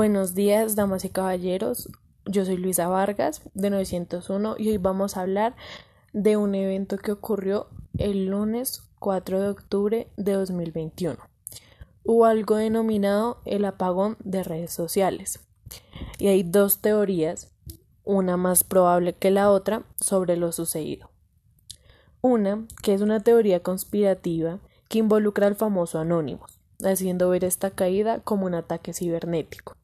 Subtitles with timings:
[0.00, 1.90] Buenos días, damas y caballeros.
[2.24, 5.54] Yo soy Luisa Vargas de 901 y hoy vamos a hablar
[6.14, 7.66] de un evento que ocurrió
[7.98, 11.18] el lunes 4 de octubre de 2021.
[12.02, 15.40] Hubo algo denominado el apagón de redes sociales.
[16.16, 17.52] Y hay dos teorías,
[18.02, 21.10] una más probable que la otra, sobre lo sucedido.
[22.22, 28.20] Una, que es una teoría conspirativa que involucra al famoso Anonymous, haciendo ver esta caída
[28.20, 29.74] como un ataque cibernético.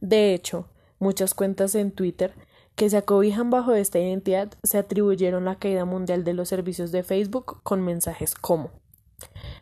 [0.00, 2.34] De hecho, muchas cuentas en Twitter
[2.74, 7.02] que se acobijan bajo esta identidad se atribuyeron la caída mundial de los servicios de
[7.02, 8.70] Facebook con mensajes como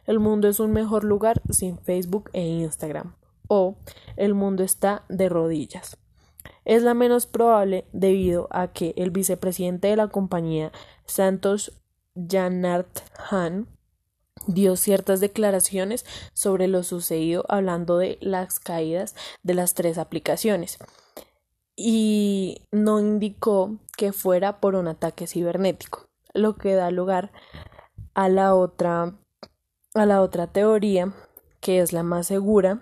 [0.04, 3.14] El mundo es un mejor lugar sin Facebook e Instagram
[3.48, 3.78] o
[4.16, 5.96] El mundo está de rodillas.
[6.64, 10.72] Es la menos probable debido a que el vicepresidente de la compañía,
[11.06, 11.80] Santos
[12.14, 13.68] Janart Han,
[14.46, 20.78] dio ciertas declaraciones sobre lo sucedido hablando de las caídas de las tres aplicaciones
[21.76, 27.32] y no indicó que fuera por un ataque cibernético, lo que da lugar
[28.14, 29.18] a la otra
[29.94, 31.14] a la otra teoría,
[31.60, 32.80] que es la más segura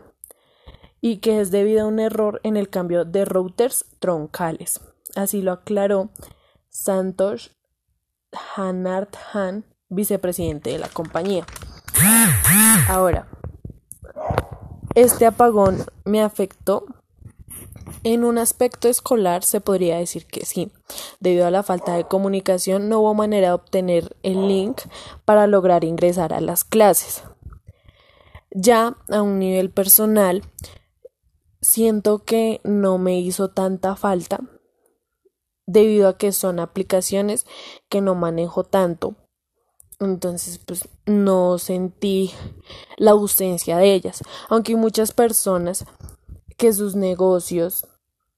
[1.00, 4.80] y que es debido a un error en el cambio de routers troncales.
[5.14, 6.10] Así lo aclaró
[6.70, 7.50] Santosh
[8.56, 9.64] Hanart Han,
[9.94, 11.46] vicepresidente de la compañía.
[12.88, 13.28] Ahora,
[14.94, 16.86] este apagón me afectó.
[18.02, 20.72] En un aspecto escolar se podría decir que sí.
[21.20, 24.82] Debido a la falta de comunicación no hubo manera de obtener el link
[25.24, 27.24] para lograr ingresar a las clases.
[28.50, 30.42] Ya a un nivel personal,
[31.60, 34.40] siento que no me hizo tanta falta
[35.66, 37.46] debido a que son aplicaciones
[37.88, 39.16] que no manejo tanto
[40.00, 42.32] entonces, pues no sentí
[42.96, 44.22] la ausencia de ellas.
[44.48, 45.84] Aunque hay muchas personas
[46.56, 47.86] que sus negocios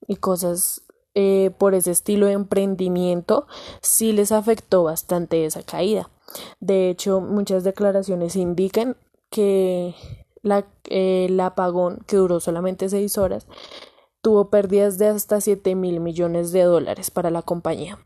[0.07, 0.83] y cosas
[1.15, 3.47] eh, por ese estilo de emprendimiento
[3.81, 6.11] sí les afectó bastante esa caída.
[6.61, 8.97] De hecho, muchas declaraciones indican
[9.30, 9.95] que
[10.42, 13.47] la, el apagón, que duró solamente seis horas,
[14.20, 17.98] tuvo pérdidas de hasta 7 mil millones de dólares para la compañía.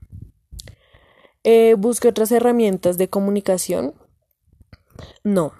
[1.44, 3.94] Eh, ¿Busqué otras herramientas de comunicación?
[5.24, 5.52] No.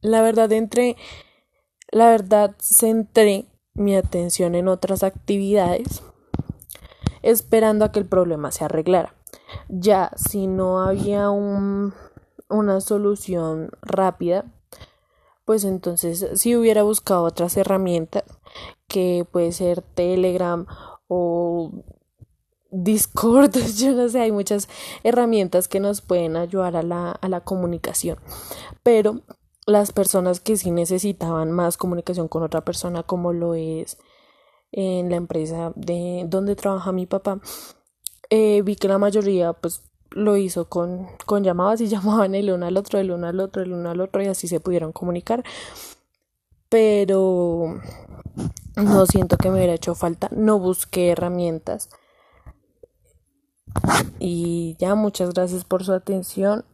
[0.00, 0.96] La verdad, entre.
[1.90, 6.02] La verdad, centré mi atención en otras actividades,
[7.22, 9.14] esperando a que el problema se arreglara.
[9.68, 11.94] Ya, si no había un,
[12.48, 14.44] una solución rápida,
[15.44, 18.24] pues entonces si hubiera buscado otras herramientas,
[18.88, 20.66] que puede ser Telegram
[21.08, 21.72] o
[22.72, 24.68] Discord, yo no sé, hay muchas
[25.04, 28.18] herramientas que nos pueden ayudar a la, a la comunicación,
[28.82, 29.20] pero
[29.66, 33.98] las personas que sí necesitaban más comunicación con otra persona, como lo es
[34.72, 37.40] en la empresa de donde trabaja mi papá,
[38.30, 42.66] eh, vi que la mayoría pues lo hizo con, con llamadas y llamaban el uno
[42.66, 45.44] al otro, el uno al otro, el uno al otro y así se pudieron comunicar.
[46.70, 47.78] Pero
[48.76, 51.90] no siento que me hubiera hecho falta, no busqué herramientas
[54.18, 56.64] y ya, muchas gracias por su atención.